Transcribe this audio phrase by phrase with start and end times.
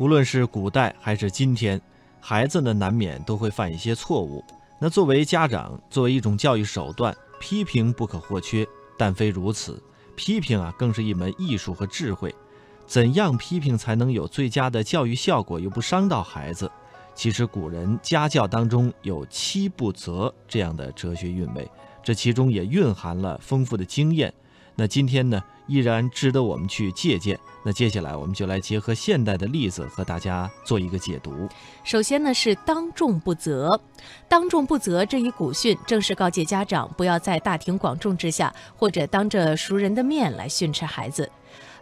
[0.00, 1.78] 无论是古代还是今天，
[2.22, 4.42] 孩子呢难免都会犯一些错误。
[4.78, 8.66] 那作为家长，作为一种教育手段，批评不可或缺。
[8.96, 9.78] 但非如此，
[10.16, 12.34] 批评啊更是一门艺术和智慧。
[12.86, 16.70] 怎样批评才能有最佳的教育效果，又不伤到孩子？
[17.14, 21.70] 其实古人家教当中有七不责这样的哲学韵味，
[22.02, 24.32] 这其中也蕴含了丰富的经验。
[24.74, 27.38] 那今天呢，依然值得我们去借鉴。
[27.62, 31.46] 那接下来我们就来结合现代的例子，和大家做一个解读。
[31.84, 33.80] 首先呢是当众不责，
[34.28, 41.30] 当众不责这一古训，正是告诫家长不要在大庭广众之下，或者当着熟人的面来训斥孩子。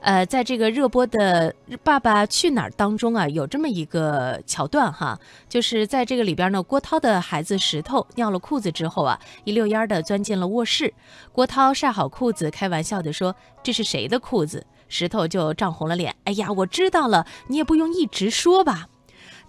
[0.00, 1.52] 呃，在这个热播的
[1.82, 10.94] 《爸爸去哪儿》当中啊，有这么一个桥段哈，就是在这个里边呢，郭涛的孩子石头尿了裤子之后啊，一溜烟的钻进了卧室。
[11.32, 16.14] 郭涛晒好裤子，开玩笑的说：“这是谁的裤子？”石头就涨红了脸。
[16.24, 18.88] 哎呀，我知道了，你也不用一直说吧。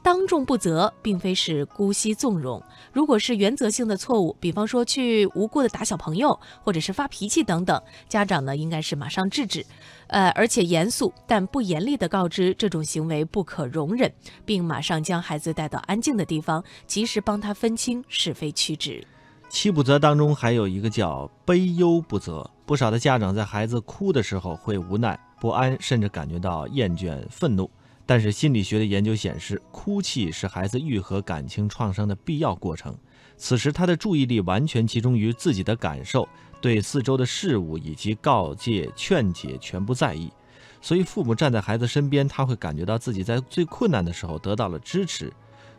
[0.02, 2.62] 当众不责，并非是姑息纵容。
[2.92, 9.66] 如果是原则性的错误，比方说去无故的打小朋友，或者是发脾气等等，家长呢应该是马上制止，
[10.08, 14.12] 呃，而且严肃但不严厉的告知这种行为不可容忍，
[14.46, 19.06] 并马上将孩子带到安静的地方，及时帮他分清是非曲直。
[19.50, 22.50] 七不责当中还有一个叫悲忧不责。
[22.66, 27.70] 不少的家长在孩子哭的时候会无奈、不安，甚至感觉到厌倦、愤怒。
[28.10, 32.98] 但是心理学的研究显示，哭泣是孩子愈合感情创伤的必要过程。
[33.38, 36.28] 此时他的注意力完全集中于自己的感受，
[36.60, 40.34] 对四周的事物以及告诫、劝解全不在意。
[40.82, 45.32] 所以父母站在孩子身边，他会感觉到自己在最困难的时候得到了支持。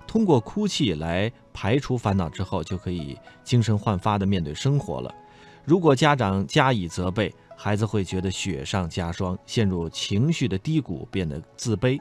[0.06, 5.12] 通过哭泣来排除烦恼之后，就可以精神焕发地面对生活了。
[5.64, 11.98] 如果家长加以责备，孩子会觉得雪上加霜，陷入情绪的低谷，变得自卑。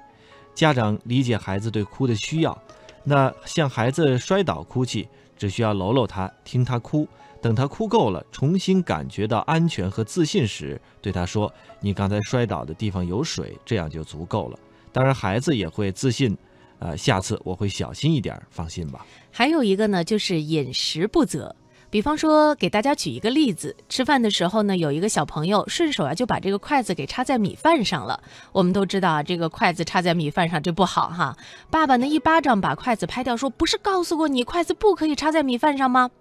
[0.53, 2.61] 家长理解孩子对哭的需要，
[3.03, 7.07] 那像孩子摔倒哭泣，只需要搂搂他，听他哭，
[7.41, 14.59] 等他哭够了，重新感觉到安全和自信时，对他说：“你刚才摔倒的地方有水。”这样就足够了。
[14.91, 16.37] 当然，孩子也会自信，
[16.79, 19.05] 呃，下次我会小心一点，放心吧。
[19.31, 21.55] 还有一个呢，就是饮食不责。
[21.91, 28.21] 比方说，给大家举一个例子，吃饭的时候呢，有一个小朋友顺手啊就把这个筷子给插在米饭上了。
[28.51, 31.35] 我们都知道啊，这个筷子插在米饭上这不好哈。
[31.71, 36.11] 爸爸呢一巴掌把筷子拍掉，说：“不是告诉过你筷子不可以插在米饭上吗？”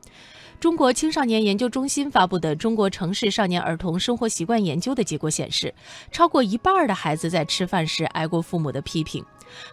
[0.61, 5.73] 中国青少年研究中心发布的《中国城市少年儿童生活习惯研究》的结果显示，
[6.11, 9.25] 超过一半的孩子在吃饭时挨过父母的批评。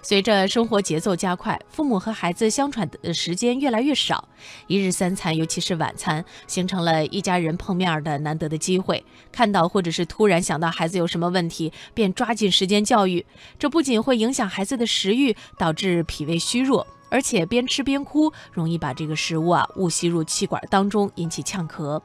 [0.03, 4.29] 随着生活节奏加快，父母和孩子相处的时间越来越少，
[4.68, 9.03] 一日三餐，尤其是晚餐，形成了一家人碰面的难得的机会。
[9.31, 13.25] 看到或者是突然想到孩子有什么问题，便抓紧时间教育，
[13.57, 16.85] 这不仅会影响孩子的食欲，导致脾胃虚弱。
[17.09, 22.01] 而且边吃边哭，容易把这个食物啊误吸入气管当中，引起呛咳。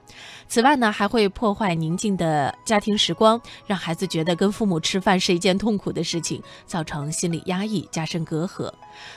[0.48, 8.70] 此外呢，还会破坏宁静的家庭时光，让孩子觉得跟父母吃饭是一件痛苦的事情，造成心理压抑，加深隔阂。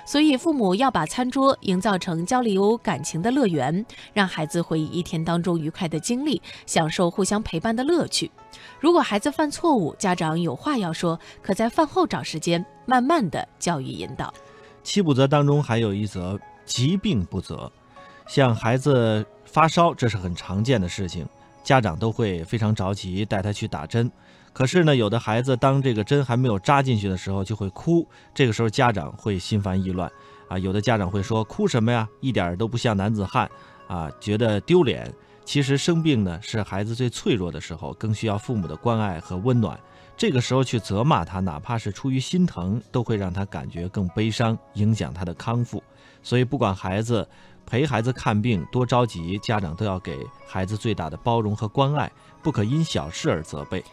[0.06, 8.32] 所以，父母要把餐桌营造成交流感情的乐园，让孩子回忆一天当中愉快的经历，享受互相陪伴的乐趣。
[8.80, 14.34] 如果孩子犯错误，家长有话要说，可在饭后找时间，慢慢的教育引导。
[14.84, 17.72] 七不责当中还有一则疾病不责，
[18.28, 21.26] 像孩子发烧，这是很常见的事情，
[21.64, 24.12] 家长都会非常着急带他去打针。
[24.52, 30.12] 可是呢，有的孩子当这个针还没有扎进去的时候就会哭，这个时候家长会心烦意乱
[30.48, 30.60] 啊。
[30.60, 32.08] 有的家长会说：“哭什么呀？
[32.20, 33.50] 一点都不像男子汉
[33.88, 35.12] 啊！”觉得丢脸。
[35.44, 39.78] 其实生病呢是孩子最脆弱的时候，更需要父母的关爱和温暖。
[40.16, 45.84] 这个时候去责骂他，哪怕是出于心疼，都会让他感觉更悲伤，影响他的康复。
[46.22, 47.28] 所以，不管孩子
[47.66, 52.10] 陪孩子看病多着急，家长都要给孩子最大的包容和关爱，
[52.42, 53.84] 不可因小事而责备。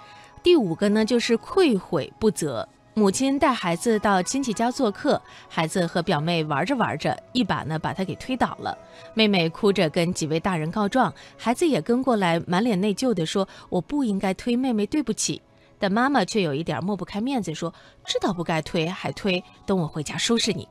[0.43, 2.69] 第五个呢，就是愧悔不责。
[2.95, 8.77] 母亲带孩子到亲戚家做客，孩子和表妹玩着玩着，一把呢把他给推倒了。
[9.15, 15.41] 妹妹哭着跟几位大人告状，孩子也跟过来，满脸内疚地说：“我不应该推妹妹，对不起。”
[15.81, 17.75] 但妈妈却有一点抹不开面子，说
[18.07, 20.69] ：“知道不该推还推，等我回家收拾你。”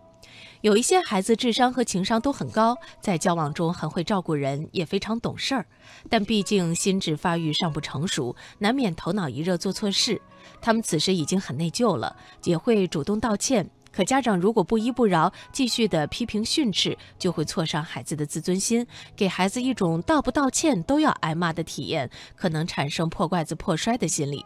[0.61, 5.65] 有一些孩子智商和情商都很高，在交往中很会照顾人，也非常懂事儿，
[6.09, 10.21] 但毕竟心智发育尚不成熟，难免头脑一热做错事。
[10.61, 13.69] 他们此时已经很内疚了，也会主动道歉。
[13.91, 18.85] 可家长如果不依不饶，继续的批评训斥，就会挫伤孩子的自尊心，
[19.15, 24.45] 给孩子一种道不道歉都要挨骂的体验，可能产生破罐子破摔的心理。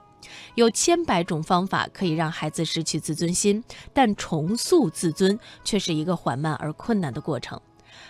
[0.55, 7.59] 有千百种方法可以让孩子失去自尊心，但重塑自尊却是一个缓慢而困难的过程。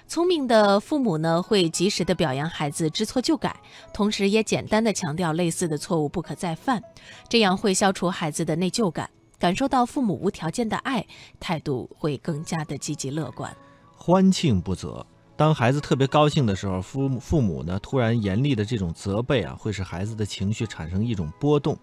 [0.07, 3.55] 聪明的父母呢，会及时的表扬孩子知错就改，
[3.93, 6.81] 同时也简单的强调类似的错误不可再犯，
[7.27, 11.05] 这样会消除孩子的内疚感，感受到父母无条件的爱，
[11.39, 13.55] 态度会更加的积极乐观。
[13.95, 15.05] 欢庆不责，
[15.35, 21.77] 当孩子特别高兴的时候，父父母呢突然严厉的这种责备啊，会使孩子的情绪产生一种波动。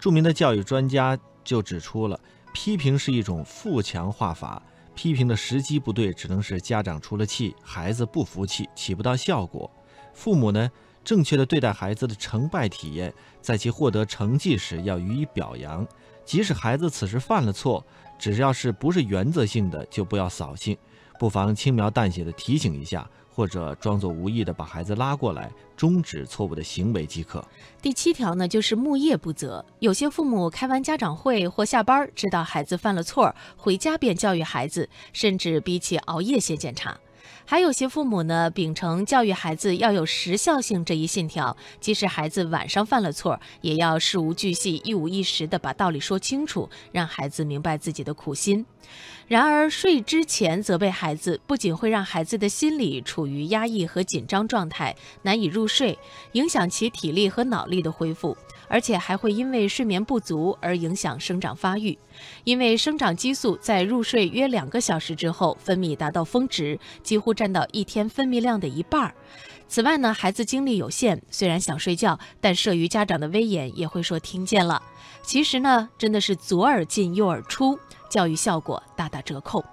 [0.00, 2.18] 著名的教育专家就指出了，
[2.54, 4.62] 批评是一种负强化法。
[4.94, 9.70] 批评的时机不对，只能是家长出了气，孩子不服气，起不到效果。
[10.14, 10.70] 父母呢，
[11.04, 13.12] 正确的对待孩子的成败体验，
[13.42, 15.86] 在其获得成绩时要予以表扬。
[16.24, 17.84] 即使孩子此时犯了错，
[18.18, 20.76] 只要是不是原则性的，就不要扫兴，
[21.18, 23.08] 不妨轻描淡写的提醒一下。
[23.32, 27.42] 或者装作无意的把孩子拉过来，终止错误的行为即可。
[27.80, 29.64] 第七条呢，就是木叶不责。
[29.78, 36.98] 有些父母开完家长会或下班，知道孩子犯了错，回家便教育孩子，甚至比起熬夜写检查。
[37.50, 48.64] 还有些父母呢，秉承教育孩子要有时效性这一信条，即使孩子晚上犯了错，也要事无巨细、一五一十的把道理说清楚，让孩子明白自己的苦心。
[49.26, 55.98] 然而，睡之前责备孩子，不仅会让孩子的心理处于压抑和紧张状态，难以入睡，
[56.32, 58.36] 影响其体力和脑力的恢复，
[58.68, 61.98] 而且还会因为睡眠不足而影响生长发育。
[62.42, 69.14] 因为生长激素在入睡约两个小时之后分泌达到峰值，几乎占到一天分泌量的一半儿。
[69.66, 74.82] 此外呢，孩子精力有限，虽然想睡觉，但慑于家长的威严，也会说听见了。
[75.22, 77.78] 其实呢，真的是左耳进右耳出。
[78.10, 79.64] 教育效果大打折扣，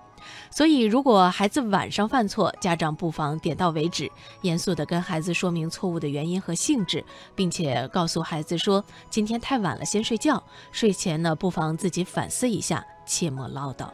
[0.50, 4.10] 所以如果孩子晚上犯错，家长不妨点到为止，
[4.44, 7.04] 严肃地跟孩子说明错误的原因和性质，
[7.36, 10.42] 并且告诉孩子说：“今天太晚了，先睡觉。
[10.72, 13.90] 睡前呢，不妨自己反思一下，切莫唠叨。”